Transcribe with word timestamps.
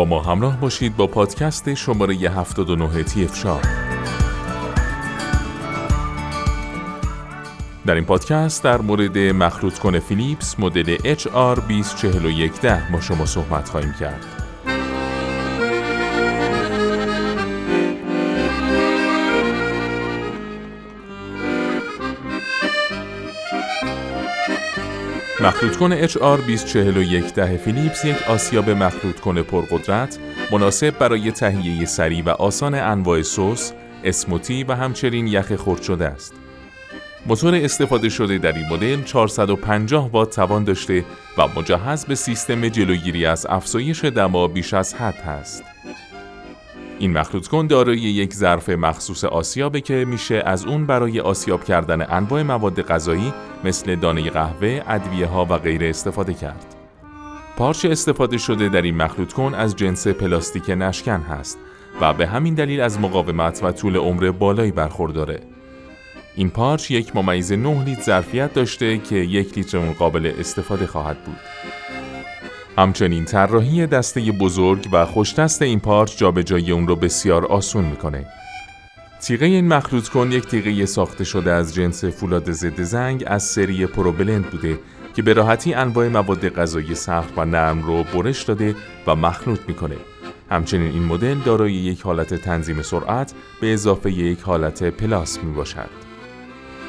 با 0.00 0.06
ما 0.06 0.20
همراه 0.22 0.60
باشید 0.60 0.96
با 0.96 1.06
پادکست 1.06 1.74
شماره 1.74 2.14
79 2.14 3.02
تیفشا 3.02 3.58
در 7.86 7.94
این 7.94 8.04
پادکست 8.04 8.64
در 8.64 8.80
مورد 8.80 9.18
مخلوط 9.18 9.78
کن 9.78 9.98
فیلیپس 9.98 10.58
مدل 10.58 10.96
HR204110 10.96 12.90
ما 12.90 13.00
شما 13.00 13.26
صحبت 13.26 13.68
خواهیم 13.68 13.94
کرد. 14.00 14.39
مخلوط 25.42 25.76
کن 25.76 26.06
HR204110 26.06 27.40
فیلیپس 27.64 28.04
یک 28.04 28.16
آسیاب 28.28 28.70
مخلوط 28.70 29.20
کن 29.20 29.42
پرقدرت 29.42 30.18
مناسب 30.52 30.98
برای 30.98 31.32
تهیه 31.32 31.84
سریع 31.84 32.24
و 32.24 32.28
آسان 32.28 32.74
انواع 32.74 33.22
سس، 33.22 33.72
اسموتی 34.04 34.64
و 34.64 34.72
همچنین 34.72 35.26
یخ 35.26 35.56
خرد 35.56 35.82
شده 35.82 36.06
است. 36.06 36.34
موتور 37.26 37.54
استفاده 37.54 38.08
شده 38.08 38.38
در 38.38 38.52
این 38.52 38.66
مدل 38.68 39.02
450 39.02 40.10
وات 40.10 40.36
توان 40.36 40.64
داشته 40.64 41.04
و 41.38 41.48
مجهز 41.56 42.04
به 42.04 42.14
سیستم 42.14 42.68
جلوگیری 42.68 43.26
از 43.26 43.46
افزایش 43.46 44.04
دما 44.04 44.48
بیش 44.48 44.74
از 44.74 44.94
حد 44.94 45.22
است. 45.26 45.64
این 46.98 47.12
مخلوط 47.12 47.46
کن 47.46 47.66
دارای 47.66 47.98
یک 47.98 48.34
ظرف 48.34 48.68
مخصوص 48.68 49.24
آسیابه 49.24 49.80
که 49.80 50.04
میشه 50.08 50.42
از 50.46 50.64
اون 50.64 50.86
برای 50.86 51.20
آسیاب 51.20 51.64
کردن 51.64 52.06
انواع 52.10 52.42
مواد 52.42 52.82
غذایی 52.82 53.32
مثل 53.64 53.96
دانه 53.96 54.30
قهوه، 54.30 54.82
ادویه 54.86 55.26
ها 55.26 55.44
و 55.44 55.58
غیره 55.58 55.90
استفاده 55.90 56.34
کرد. 56.34 56.74
پارچ 57.56 57.84
استفاده 57.84 58.38
شده 58.38 58.68
در 58.68 58.82
این 58.82 58.96
مخلوط 58.96 59.32
کن 59.32 59.54
از 59.54 59.76
جنس 59.76 60.06
پلاستیک 60.06 60.70
نشکن 60.70 61.20
هست 61.20 61.58
و 62.00 62.12
به 62.14 62.26
همین 62.26 62.54
دلیل 62.54 62.80
از 62.80 63.00
مقاومت 63.00 63.60
و 63.62 63.72
طول 63.72 63.96
عمر 63.96 64.30
بالایی 64.30 64.72
برخورداره. 64.72 65.40
این 66.36 66.50
پارچ 66.50 66.90
یک 66.90 67.16
ممیز 67.16 67.52
9 67.52 67.84
لیتر 67.84 68.02
ظرفیت 68.02 68.54
داشته 68.54 68.98
که 68.98 69.16
یک 69.16 69.58
لیتر 69.58 69.92
قابل 69.92 70.32
استفاده 70.38 70.86
خواهد 70.86 71.24
بود. 71.24 71.38
همچنین 72.78 73.24
طراحی 73.24 73.86
دسته 73.86 74.20
بزرگ 74.20 74.88
و 74.92 75.06
خوشدست 75.06 75.62
این 75.62 75.80
پارچ 75.80 76.16
جابجایی 76.16 76.72
اون 76.72 76.88
رو 76.88 76.96
بسیار 76.96 77.46
آسون 77.46 77.84
می‌کنه. 77.84 78.26
تیغه 79.20 79.46
این 79.46 79.68
مخلوط 79.68 80.08
کن 80.08 80.32
یک 80.32 80.46
تیغه 80.46 80.86
ساخته 80.86 81.24
شده 81.24 81.52
از 81.52 81.74
جنس 81.74 82.04
فولاد 82.04 82.52
ضد 82.52 82.82
زنگ 82.82 83.24
از 83.26 83.42
سری 83.42 83.86
پروبلند 83.86 84.50
بوده 84.50 84.78
که 85.14 85.22
به 85.22 85.32
راحتی 85.32 85.74
انواع 85.74 86.08
مواد 86.08 86.48
غذایی 86.48 86.94
سخت 86.94 87.32
و 87.36 87.44
نرم 87.44 87.82
رو 87.82 88.04
برش 88.04 88.42
داده 88.42 88.74
و 89.06 89.16
مخلوط 89.16 89.60
می‌کنه. 89.68 89.96
همچنین 90.50 90.92
این 90.92 91.04
مدل 91.04 91.34
دارای 91.34 91.72
یک 91.72 92.00
حالت 92.00 92.34
تنظیم 92.34 92.82
سرعت 92.82 93.32
به 93.60 93.72
اضافه 93.72 94.12
یک 94.12 94.40
حالت 94.40 94.82
پلاس 94.82 95.38
می 95.44 95.52
باشد. 95.52 95.90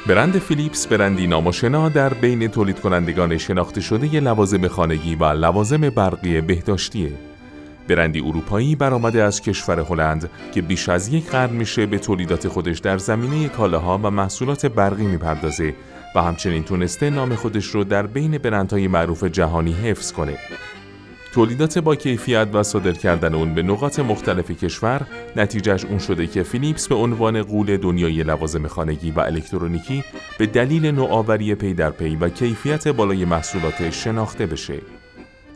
برند 0.07 0.39
فیلیپس 0.39 0.87
برندی 0.87 1.27
ناماشنا 1.27 1.89
در 1.89 2.13
بین 2.13 2.47
تولید 2.47 2.79
کنندگان 2.79 3.37
شناخته 3.37 3.81
شده 3.81 4.19
لوازم 4.19 4.67
خانگی 4.67 5.15
و 5.15 5.25
لوازم 5.25 5.89
برقی 5.89 6.41
بهداشتیه. 6.41 7.30
برندی 7.95 8.19
اروپایی 8.19 8.75
برآمده 8.75 9.23
از 9.23 9.41
کشور 9.41 9.79
هلند 9.79 10.29
که 10.53 10.61
بیش 10.61 10.89
از 10.89 11.07
یک 11.13 11.29
قرن 11.29 11.53
میشه 11.53 11.85
به 11.85 11.97
تولیدات 11.97 12.47
خودش 12.47 12.79
در 12.79 12.97
زمینه 12.97 13.49
کالاها 13.49 13.99
و 14.03 14.11
محصولات 14.11 14.65
برقی 14.65 15.03
می‌پردازه 15.03 15.73
و 16.15 16.21
همچنین 16.21 16.63
تونسته 16.63 17.09
نام 17.09 17.35
خودش 17.35 17.65
رو 17.65 17.83
در 17.83 18.07
بین 18.07 18.37
برندهای 18.37 18.87
معروف 18.87 19.23
جهانی 19.23 19.73
حفظ 19.73 20.11
کنه. 20.11 20.37
تولیدات 21.33 21.77
با 21.77 21.95
کیفیت 21.95 22.47
و 22.53 22.63
صادر 22.63 22.91
کردن 22.91 23.35
اون 23.35 23.53
به 23.53 23.63
نقاط 23.63 23.99
مختلف 23.99 24.51
کشور 24.51 25.01
نتیجهش 25.35 25.85
اون 25.85 25.99
شده 25.99 26.27
که 26.27 26.43
فیلیپس 26.43 26.87
به 26.87 26.95
عنوان 26.95 27.43
غول 27.43 27.77
دنیای 27.77 28.23
لوازم 28.23 28.67
خانگی 28.67 29.11
و 29.11 29.19
الکترونیکی 29.19 30.03
به 30.37 30.45
دلیل 30.45 30.85
نوآوری 30.85 31.55
پی 31.55 31.73
در 31.73 31.89
پی 31.89 32.15
و 32.15 32.29
کیفیت 32.29 32.87
بالای 32.87 33.25
محصولات 33.25 33.89
شناخته 33.89 34.45
بشه. 34.45 35.00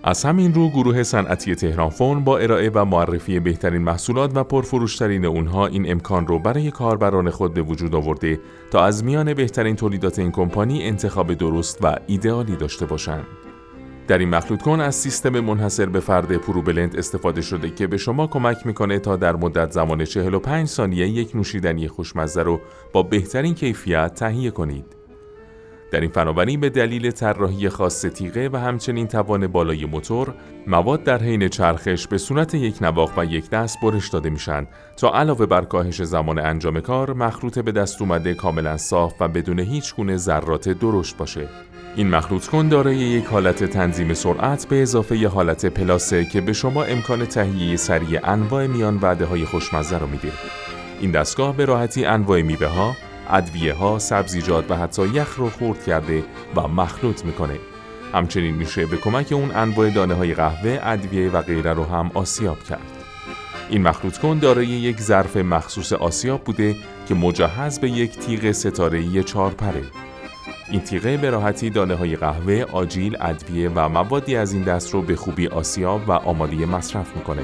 از 0.08 0.24
همین 0.24 0.54
رو 0.54 0.70
گروه 0.70 1.04
صنعتی 1.04 1.56
تهران 1.56 1.90
فون 1.90 2.24
با 2.24 2.38
ارائه 2.38 2.72
و 2.74 2.86
معرفی 2.86 3.40
بهترین 3.40 3.82
محصولات 3.82 4.32
و 4.36 4.44
پرفروشترین 4.44 5.26
اونها 5.26 5.68
این 5.68 5.92
امکان 5.92 6.28
رو 6.28 6.40
برای 6.40 6.72
کاربران 6.72 7.30
خود 7.30 7.54
به 7.54 7.62
وجود 7.62 7.96
آورده 7.96 8.40
تا 8.72 8.86
از 8.86 9.04
میان 9.04 9.34
بهترین 9.34 9.76
تولیدات 9.76 10.20
این 10.20 10.32
کمپانی 10.32 10.84
انتخاب 10.84 11.34
درست 11.34 11.80
و 11.82 11.96
ایدئالی 12.08 12.56
داشته 12.56 12.86
باشند. 12.86 13.26
در 14.08 14.18
این 14.18 14.30
مخلوط 14.30 14.62
کن 14.62 14.80
از 14.80 14.96
سیستم 14.96 15.40
منحصر 15.40 15.86
به 15.86 16.00
فرد 16.00 16.38
پروبلند 16.38 16.98
استفاده 16.98 17.42
شده 17.42 17.70
که 17.70 17.88
به 17.88 17.98
شما 17.98 18.28
کمک 18.28 18.66
می‌کنه 18.66 19.00
تا 19.00 19.16
در 19.16 19.36
مدت 19.36 19.72
زمان 19.72 20.06
45 20.06 20.68
ثانیه 20.68 21.08
یک 21.08 21.36
نوشیدنی 21.36 21.88
خوشمزه 21.88 22.44
رو 22.44 22.62
با 22.94 23.04
بهترین 23.04 23.54
کیفیت 23.54 24.14
تهیه 24.14 24.52
کنید. 24.52 25.05
در 25.96 26.02
این 26.02 26.10
فناوری 26.10 26.58
به 26.58 26.70
دلیل 26.70 27.12
طراحی 27.12 27.70
خاص 27.70 28.02
تیغه 28.02 28.50
و 28.50 28.58
همچنین 28.58 29.08
توان 29.08 29.48
بالای 29.48 29.86
موتور 29.86 30.34
مواد 30.68 31.04
در 31.04 31.18
حین 31.24 31.48
چرخش 31.48 32.08
به 32.08 32.18
صورت 32.18 32.54
یک 32.54 32.82
نواخ 32.82 33.18
و 33.18 33.26
یک 33.26 33.50
دست 33.50 33.78
برش 33.84 34.10
داده 34.10 34.30
میشن 34.30 34.68
تا 34.98 35.12
علاوه 35.14 35.46
بر 35.46 35.62
کاهش 35.62 36.04
زمان 36.04 36.40
انجام 36.40 36.80
کار 36.80 37.14
مخلوط 37.14 37.60
به 37.60 37.72
دست 37.72 38.02
اومده 38.02 38.34
کاملا 38.34 38.78
صاف 38.78 39.14
و 39.20 39.28
بدون 39.28 39.60
هیچ 39.60 39.96
گونه 39.96 40.18
ذرات 40.18 40.70
درشت 40.70 41.18
باشه 41.18 41.48
این 41.96 42.10
مخلوط 42.10 42.48
کن 42.48 42.68
دارای 42.68 42.96
یک 42.96 43.26
حالت 43.26 43.64
تنظیم 43.64 44.14
سرعت 44.14 44.68
به 44.68 44.82
اضافه 44.82 45.18
ی 45.18 45.26
حالت 45.26 45.66
پلاسه 45.66 46.26
که 46.26 46.42
به 46.42 46.54
شما 46.54 46.84
امکان 46.84 47.26
تهیه 47.26 47.76
سریع 47.76 48.30
انواع 48.30 48.68
میان 48.68 49.00
وعده 49.02 49.26
های 49.26 49.46
خوشمزه 49.46 49.98
رو 49.98 50.08
میده. 50.08 50.32
این 51.02 51.12
دستگاه 51.12 51.58
به 51.58 51.66
راحتی 51.66 52.06
انواع 52.06 52.42
میوه 52.42 52.68
ها، 52.68 52.96
ادویه 53.30 53.74
ها، 53.74 54.00
سبزیجات 54.00 54.72
و 54.72 54.76
حتی 54.76 55.08
یخ 55.08 55.36
رو 55.36 55.50
خورد 55.50 55.84
کرده 55.84 56.24
و 56.56 56.68
مخلوط 56.68 57.26
می‌کنه. 57.26 57.60
همچنین 58.14 58.56
میشه 58.56 58.86
به 58.86 58.98
کمک 58.98 59.32
اون 59.32 59.52
انواع 59.56 59.90
دانه 59.90 60.14
های 60.14 60.34
قهوه، 60.34 60.80
ادویه 60.84 61.32
و 61.32 61.42
غیره 61.42 61.74
رو 61.74 61.84
هم 61.84 62.12
آسیاب 62.14 62.64
کرد. 62.64 62.92
این 63.70 63.82
مخلوط 63.82 64.18
کن 64.18 64.40
دارای 64.40 64.68
یک 64.68 65.02
ظرف 65.02 65.38
مخصوص 65.38 65.94
آسیاب 65.94 66.44
بوده 66.44 66.76
که 67.08 67.16
مجهز 67.16 67.80
به 67.80 67.90
یک 67.90 68.20
تیغ 68.20 68.52
ستاره 68.52 69.24
چارپره. 69.24 69.84
این 70.72 70.82
تیغه 70.82 71.18
به 71.18 71.30
راحتی 71.30 71.70
دانه 71.70 71.96
های 71.96 72.16
قهوه، 72.16 72.66
آجیل، 72.74 73.18
ادویه 73.22 73.70
و 73.76 73.90
موادی 73.90 74.36
از 74.36 74.54
این 74.54 74.64
دست 74.64 74.94
رو 74.94 75.02
به 75.02 75.16
خوبی 75.16 75.48
آسیاب 75.48 76.10
و 76.10 76.12
آماده 76.12 76.66
مصرف 76.66 77.16
می‌کنه. 77.16 77.44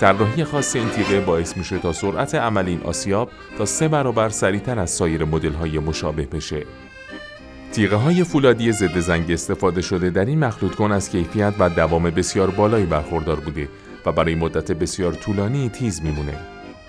طراحی 0.00 0.44
خاص 0.44 0.76
این 0.76 0.88
تیغه 0.88 1.20
باعث 1.20 1.56
میشه 1.56 1.78
تا 1.78 1.92
سرعت 1.92 2.34
عمل 2.34 2.66
این 2.66 2.80
آسیاب 2.80 3.30
تا 3.58 3.64
سه 3.64 3.88
برابر 3.88 4.28
سریعتر 4.28 4.78
از 4.78 4.90
سایر 4.90 5.24
مدل 5.24 5.52
های 5.52 5.78
مشابه 5.78 6.22
بشه. 6.22 6.66
تیغه 7.72 7.96
های 7.96 8.24
فولادی 8.24 8.72
ضد 8.72 8.98
زنگ 8.98 9.30
استفاده 9.30 9.80
شده 9.82 10.10
در 10.10 10.24
این 10.24 10.38
مخلوط 10.38 10.74
کن 10.74 10.92
از 10.92 11.10
کیفیت 11.10 11.54
و 11.58 11.68
دوام 11.68 12.02
بسیار 12.02 12.50
بالایی 12.50 12.86
برخوردار 12.86 13.40
بوده 13.40 13.68
و 14.06 14.12
برای 14.12 14.34
مدت 14.34 14.72
بسیار 14.72 15.12
طولانی 15.12 15.68
تیز 15.68 16.02
میمونه. 16.02 16.34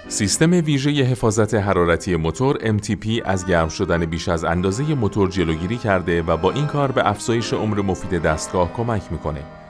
سیستم 0.07 0.51
ویژه 0.51 0.91
حفاظت 0.91 1.53
حرارتی 1.53 2.15
موتور 2.15 2.57
MTP 2.77 3.21
از 3.25 3.45
گرم 3.45 3.69
شدن 3.69 4.05
بیش 4.05 4.29
از 4.29 4.43
اندازه 4.43 4.95
موتور 4.95 5.29
جلوگیری 5.29 5.77
کرده 5.77 6.21
و 6.21 6.37
با 6.37 6.51
این 6.51 6.67
کار 6.67 6.91
به 6.91 7.09
افزایش 7.09 7.53
عمر 7.53 7.81
مفید 7.81 8.21
دستگاه 8.21 8.73
کمک 8.73 9.11
می‌کنه. 9.11 9.60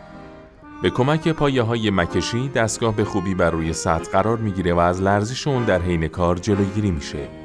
به 0.82 0.90
کمک 0.90 1.28
پایه 1.28 1.62
های 1.62 1.90
مکشی 1.90 2.50
دستگاه 2.50 2.96
به 2.96 3.04
خوبی 3.04 3.36
بر 3.36 3.52
روی 3.52 3.74
سطح 3.74 4.12
قرار 4.12 4.38
می‌گیره 4.38 4.74
و 4.74 4.80
از 4.80 5.02
لرزش 5.02 5.48
اون 5.48 5.64
در 5.66 5.82
حین 5.82 6.08
کار 6.08 6.36
جلوگیری 6.36 6.92
میشه. 6.92 7.41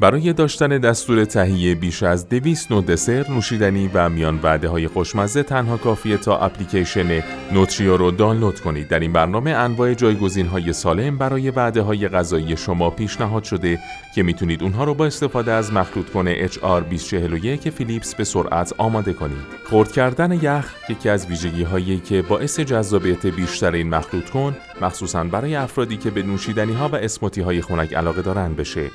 برای 0.00 0.32
داشتن 0.32 0.68
دستور 0.68 1.24
تهیه 1.24 1.74
بیش 1.74 2.02
از 2.02 2.28
200 2.28 2.70
نوع 2.70 2.82
دسر، 2.82 3.30
نوشیدنی 3.30 3.90
و 3.94 4.08
میان 4.08 4.40
وعده 4.42 4.68
های 4.68 4.88
خوشمزه 4.88 5.42
تنها 5.42 5.76
کافیه 5.76 6.16
تا 6.16 6.38
اپلیکیشن 6.38 7.22
نوتریو 7.52 7.96
رو 7.96 8.10
دانلود 8.10 8.60
کنید. 8.60 8.88
در 8.88 8.98
این 8.98 9.12
برنامه 9.12 9.50
انواع 9.50 9.94
جایگزین 9.94 10.46
های 10.46 10.72
سالم 10.72 11.18
برای 11.18 11.50
وعده 11.50 11.82
های 11.82 12.08
غذایی 12.08 12.56
شما 12.56 12.90
پیشنهاد 12.90 13.44
شده 13.44 13.78
که 14.14 14.22
می‌تونید 14.22 14.62
اونها 14.62 14.84
رو 14.84 14.94
با 14.94 15.06
استفاده 15.06 15.52
از 15.52 15.72
مخلوط 15.72 16.10
کنه 16.10 16.48
HR2041 16.48 17.68
فیلیپس 17.68 18.14
به 18.14 18.24
سرعت 18.24 18.74
آماده 18.78 19.12
کنید. 19.12 19.38
خرد 19.64 19.92
کردن 19.92 20.32
یخ 20.32 20.74
یکی 20.88 21.08
از 21.08 21.26
ویژگی 21.26 21.62
هایی 21.62 21.98
که 21.98 22.22
باعث 22.22 22.60
جذابیت 22.60 23.26
بیشتر 23.26 23.72
این 23.72 23.88
مخلوط 23.88 24.30
کن 24.30 24.56
مخصوصا 24.80 25.24
برای 25.24 25.56
افرادی 25.56 25.96
که 25.96 26.10
به 26.10 26.22
نوشیدنی 26.22 26.72
ها 26.72 26.88
و 26.88 26.94
اسموتی 26.94 27.40
های 27.40 27.62
خنک 27.62 27.94
علاقه 27.94 28.22
دارن 28.22 28.54
بشه. 28.54 28.90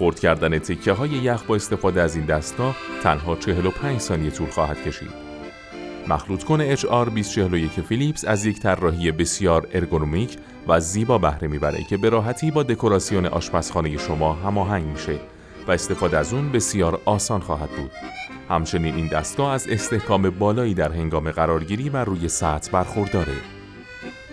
خرد 0.00 0.20
کردن 0.20 0.58
تکه 0.58 0.92
های 0.92 1.10
یخ 1.10 1.42
با 1.42 1.54
استفاده 1.54 2.02
از 2.02 2.16
این 2.16 2.24
دستگاه 2.24 2.76
تنها 3.02 3.36
45 3.36 4.00
ثانیه 4.00 4.30
طول 4.30 4.50
خواهد 4.50 4.82
کشید. 4.84 5.10
مخلوط 6.08 6.44
کن 6.44 6.76
HR2041 6.76 7.80
فیلیپس 7.88 8.24
از 8.24 8.44
یک 8.44 8.60
طراحی 8.60 9.12
بسیار 9.12 9.68
ارگونومیک 9.74 10.36
و 10.68 10.80
زیبا 10.80 11.18
بهره 11.18 11.48
می‌بره 11.48 11.84
که 11.84 11.96
به 11.96 12.08
راحتی 12.08 12.50
با 12.50 12.62
دکوراسیون 12.62 13.26
آشپزخانه 13.26 13.96
شما 13.96 14.32
هماهنگ 14.32 14.84
میشه 14.84 15.18
و 15.68 15.70
استفاده 15.70 16.18
از 16.18 16.32
اون 16.32 16.52
بسیار 16.52 17.00
آسان 17.04 17.40
خواهد 17.40 17.70
بود. 17.70 17.90
همچنین 18.48 18.94
این 18.94 19.06
دستگاه 19.06 19.52
از 19.52 19.68
استحکام 19.68 20.30
بالایی 20.30 20.74
در 20.74 20.92
هنگام 20.92 21.30
قرارگیری 21.30 21.88
و 21.88 21.96
روی 21.96 22.28
سطح 22.28 22.70
برخورداره. 22.70 23.36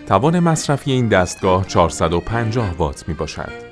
توان 0.06 0.40
مصرفی 0.40 0.92
این 0.92 1.08
دستگاه 1.08 1.66
450 1.66 2.74
وات 2.78 3.08
می 3.08 3.14
باشد. 3.14 3.67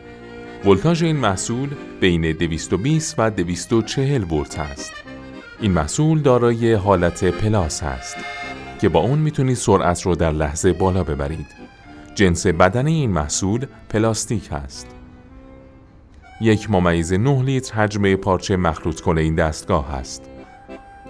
ولتاژ 0.64 1.02
این 1.02 1.16
محصول 1.16 1.68
بین 2.00 2.32
220 2.32 3.14
و 3.18 3.30
240 3.30 4.24
ولت 4.24 4.58
است. 4.58 4.92
این 5.60 5.72
محصول 5.72 6.20
دارای 6.20 6.74
حالت 6.74 7.24
پلاس 7.24 7.82
است 7.82 8.16
که 8.80 8.88
با 8.88 9.00
اون 9.00 9.18
می‌تونید 9.18 9.56
سرعت 9.56 10.02
رو 10.02 10.14
در 10.14 10.32
لحظه 10.32 10.72
بالا 10.72 11.04
ببرید. 11.04 11.46
جنس 12.14 12.46
بدن 12.46 12.86
این 12.86 13.10
محصول 13.10 13.66
پلاستیک 13.88 14.52
است. 14.52 14.86
یک 16.40 16.70
ممیز 16.70 17.12
9 17.12 17.42
لیتر 17.42 17.74
حجم 17.74 18.16
پارچه 18.16 18.56
مخلوط 18.56 19.00
کنه 19.00 19.20
این 19.20 19.34
دستگاه 19.34 19.94
است. 19.94 20.22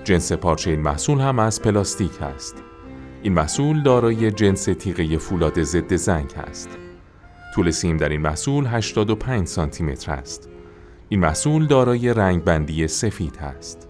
جنس 0.05 0.33
پارچه 0.33 0.71
این 0.71 0.81
محصول 0.81 1.21
هم 1.21 1.39
از 1.39 1.63
پلاستیک 1.63 2.23
است. 2.23 2.55
این 3.23 3.33
محصول 3.33 3.83
دارای 3.83 4.31
جنس 4.31 4.65
تیغه 4.65 5.19
فولاد 5.19 5.63
ضد 5.63 5.97
زنگ 5.97 6.31
است. 6.37 6.69
طول 7.57 7.71
سیم 7.71 7.97
در 7.97 8.09
این 8.09 8.21
محصول 8.21 8.67
85 8.67 9.47
سانتی 9.47 9.85
متر 9.85 10.13
است. 10.13 10.49
این 11.09 11.21
محصول 11.21 11.67
دارای 11.67 12.15
رنگ 12.15 12.45
بندی 12.45 12.89
سفید 12.89 13.39
است. 13.41 13.89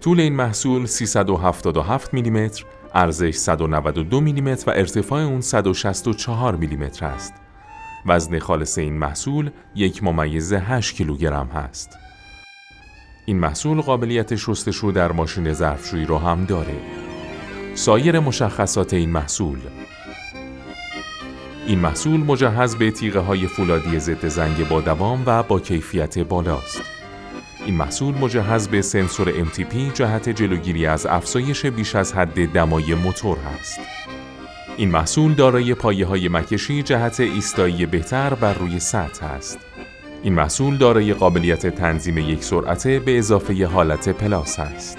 طول 0.00 0.20
این 0.20 0.32
محصول 0.32 0.86
377 0.86 2.14
میلیمتر، 2.14 2.64
ارزش 2.94 3.34
192 3.34 4.20
میلیمتر 4.20 4.70
و 4.70 4.74
ارتفاع 4.76 5.22
اون 5.22 5.40
164 5.40 6.56
میلیمتر 6.56 7.06
است. 7.06 7.34
وزن 8.06 8.38
خالص 8.38 8.78
این 8.78 8.98
محصول 8.98 9.50
یک 9.74 10.04
ممیز 10.04 10.52
8 10.52 10.94
کیلوگرم 10.94 11.46
هست. 11.46 11.98
این 13.24 13.38
محصول 13.38 13.80
قابلیت 13.80 14.36
شستشو 14.36 14.92
در 14.94 15.12
ماشین 15.12 15.52
ظرفشویی 15.52 16.06
را 16.06 16.18
هم 16.18 16.44
داره. 16.44 16.76
سایر 17.74 18.20
مشخصات 18.20 18.94
این 18.94 19.10
محصول 19.10 19.58
این 21.66 21.78
محصول 21.78 22.20
مجهز 22.20 22.76
به 22.76 22.90
تیغه 22.90 23.20
های 23.20 23.46
فولادی 23.46 23.98
ضد 23.98 24.28
زنگ 24.28 24.68
با 24.68 24.80
دوام 24.80 25.22
و 25.26 25.42
با 25.42 25.60
کیفیت 25.60 26.18
بالاست. 26.18 26.82
این 27.64 27.74
محصول 27.74 28.14
مجهز 28.14 28.68
به 28.68 28.82
سنسور 28.82 29.44
MTP 29.44 29.74
جهت 29.94 30.28
جلوگیری 30.28 30.86
از 30.86 31.06
افزایش 31.06 31.66
بیش 31.66 31.94
از 31.94 32.12
حد 32.12 32.52
دمای 32.52 32.94
موتور 32.94 33.38
است. 33.60 33.80
این 34.76 34.90
محصول 34.90 35.34
دارای 35.34 35.74
پایه 35.74 36.06
های 36.06 36.28
مکشی 36.28 36.82
جهت 36.82 37.20
ایستایی 37.20 37.86
بهتر 37.86 38.34
بر 38.34 38.54
روی 38.54 38.80
سطح 38.80 39.26
است. 39.26 39.58
این 40.22 40.34
محصول 40.34 40.76
دارای 40.76 41.14
قابلیت 41.14 41.66
تنظیم 41.66 42.18
یک 42.18 42.44
سرعته 42.44 42.98
به 42.98 43.18
اضافه 43.18 43.66
حالت 43.66 44.08
پالس 44.08 44.58
است. 44.58 44.98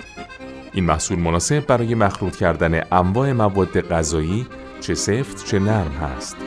این 0.74 0.84
محصول 0.84 1.20
مناسب 1.20 1.66
برای 1.66 1.96
مخلوط 1.96 2.36
کردن 2.36 2.81
انواع 2.92 3.31
مواد 3.31 3.81
غذایی 3.81 4.46
چه 4.81 4.95
سفت 4.95 5.45
چه 5.45 5.59
نرم 5.59 5.91
هست. 5.91 6.38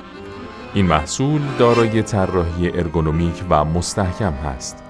این 0.75 0.87
محصول 0.87 1.41
دارای 1.59 2.03
طراحی 2.03 2.71
ارگونومیک 2.71 3.45
و 3.51 3.65
مستحکم 3.65 4.33
هست. 4.33 4.83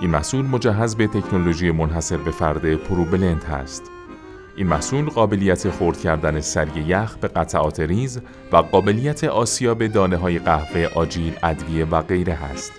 این 0.00 0.10
محصول 0.10 0.46
مجهز 0.46 0.96
به 0.96 1.06
تکنولوژی 1.06 1.70
منحصر 1.70 2.16
به 2.16 2.30
فرد 2.30 2.74
ProBlend 2.74 3.44
هست. 3.44 3.82
این 4.56 4.66
محصول 4.66 5.04
قابلیت 5.04 5.70
خورد 5.70 6.00
کردن 6.00 6.40
سری 6.40 6.80
یخ 6.80 7.16
به 7.16 7.28
قطعات 7.28 7.80
ریز 7.80 8.20
و 8.52 8.56
قابلیت 8.56 9.24
آسیاب 9.24 9.86
دانه 9.86 10.16
های 10.16 10.38
قهوه 10.38 10.88
آجیل 10.94 11.32
ادویه 11.42 11.84
و 11.84 12.02
غیره 12.02 12.34
هست. 12.34 12.72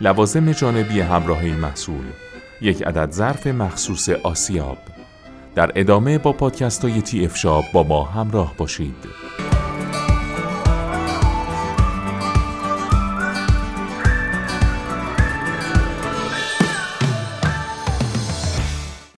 لوازم 0.00 0.52
جانبی 0.52 1.00
همراه 1.00 1.38
این 1.38 1.56
محصول 1.56 2.04
یک 2.60 2.82
عدد 2.82 3.10
ظرف 3.10 3.46
مخصوص 3.46 4.08
آسیاب 4.08 4.78
در 5.54 5.72
ادامه 5.74 6.18
با 6.18 6.32
پادکست 6.32 6.84
های 6.84 7.02
تی 7.02 7.24
اف 7.24 7.36
شاب 7.36 7.64
با 7.72 7.82
ما 7.82 8.04
همراه 8.04 8.54
باشید. 8.58 8.94